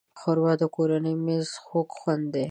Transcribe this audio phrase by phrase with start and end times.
[0.19, 2.39] ښوروا د کورنۍ د مېز خوږ خوند دی.